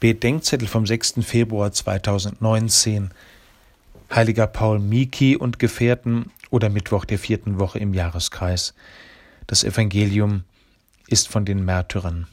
[0.00, 1.14] Bedenkzettel vom 6.
[1.22, 3.10] Februar 2019.
[4.14, 8.74] Heiliger Paul Miki und Gefährten oder Mittwoch der vierten Woche im Jahreskreis.
[9.48, 10.44] Das Evangelium
[11.08, 12.28] ist von den Märtyrern.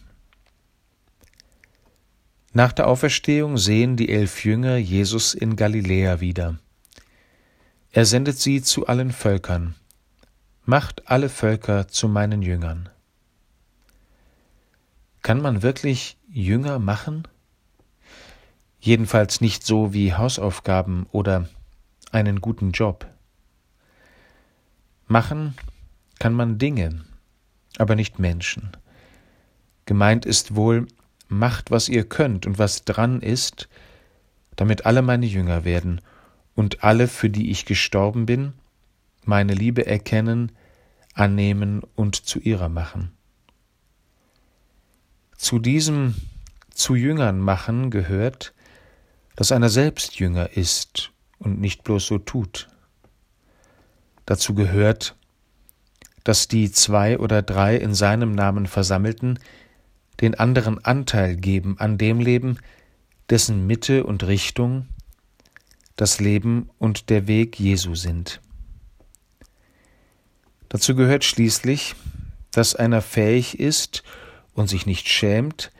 [2.53, 6.59] Nach der Auferstehung sehen die elf Jünger Jesus in Galiläa wieder.
[7.91, 9.73] Er sendet sie zu allen Völkern.
[10.65, 12.89] Macht alle Völker zu meinen Jüngern.
[15.23, 17.27] Kann man wirklich Jünger machen?
[18.85, 21.49] Jedenfalls nicht so wie Hausaufgaben oder
[22.11, 23.07] einen guten Job.
[25.07, 25.55] Machen
[26.19, 27.03] kann man Dinge,
[27.77, 28.71] aber nicht Menschen.
[29.85, 30.87] Gemeint ist wohl,
[31.27, 33.69] macht, was ihr könnt und was dran ist,
[34.55, 35.99] damit alle meine Jünger werden
[36.53, 38.53] und alle, für die ich gestorben bin,
[39.23, 40.51] meine Liebe erkennen,
[41.13, 43.11] annehmen und zu ihrer machen.
[45.37, 46.15] Zu diesem
[46.69, 48.53] zu Jüngern machen gehört,
[49.35, 52.67] dass einer selbst Jünger ist und nicht bloß so tut.
[54.25, 55.15] Dazu gehört,
[56.23, 59.39] dass die zwei oder drei in seinem Namen Versammelten
[60.21, 62.57] den anderen Anteil geben an dem Leben,
[63.29, 64.87] dessen Mitte und Richtung
[65.95, 68.41] das Leben und der Weg Jesu sind.
[70.69, 71.95] Dazu gehört schließlich,
[72.51, 74.03] dass einer fähig ist
[74.53, 75.71] und sich nicht schämt,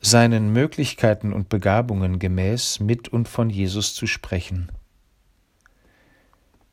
[0.00, 4.72] seinen Möglichkeiten und Begabungen gemäß mit und von Jesus zu sprechen.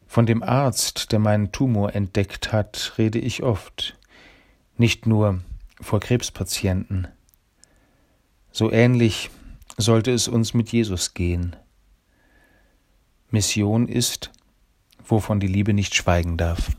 [0.07, 3.97] Von dem Arzt, der meinen Tumor entdeckt hat, rede ich oft,
[4.77, 5.41] nicht nur
[5.81, 7.09] vor Krebspatienten.
[8.51, 9.29] So ähnlich
[9.75, 11.55] sollte es uns mit Jesus gehen.
[13.29, 14.31] Mission ist,
[15.05, 16.71] wovon die Liebe nicht schweigen darf.